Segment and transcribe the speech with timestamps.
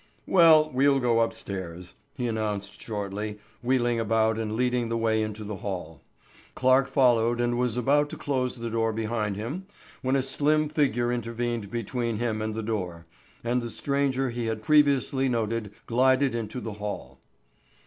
[0.25, 5.57] "Well, we'll go upstairs!" he announced shortly wheeling about and leading the way into the
[5.57, 6.01] hall.
[6.55, 9.67] Clarke followed and was about to close the door behind him
[10.01, 13.05] when a slim figure intervened between him and the door,
[13.43, 17.19] and the stranger he had previously noticed glided into the hall.